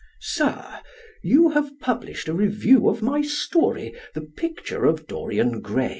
Sir, 0.19 0.79
You 1.21 1.49
have 1.51 1.79
published 1.79 2.27
a 2.27 2.33
review 2.33 2.89
of 2.89 3.03
my 3.03 3.21
story, 3.21 3.93
"The 4.15 4.21
Picture 4.23 4.83
of 4.85 5.05
Dorian 5.05 5.59
Gray." 5.61 5.89